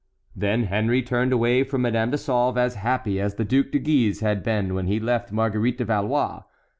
Then 0.35 0.63
Henry 0.63 1.03
turned 1.03 1.31
away 1.31 1.63
from 1.63 1.83
Madame 1.83 2.09
de 2.09 2.17
Sauve 2.17 2.57
as 2.57 2.73
happy 2.73 3.19
as 3.21 3.35
the 3.35 3.45
Duc 3.45 3.69
de 3.69 3.77
Guise 3.77 4.21
had 4.21 4.41
been 4.41 4.73
when 4.73 4.87
he 4.87 4.99
left 4.99 5.31
Marguerite 5.31 5.77
de 5.77 5.85
Valois. 5.85 6.41